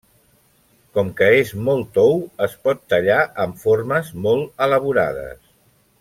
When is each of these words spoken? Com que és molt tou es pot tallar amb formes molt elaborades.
Com 0.97 1.09
que 1.19 1.27
és 1.41 1.51
molt 1.67 1.91
tou 1.99 2.15
es 2.47 2.55
pot 2.65 2.81
tallar 2.93 3.19
amb 3.47 3.59
formes 3.67 4.09
molt 4.25 4.65
elaborades. 4.69 5.43